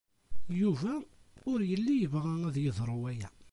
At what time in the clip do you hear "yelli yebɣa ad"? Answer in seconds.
1.69-2.55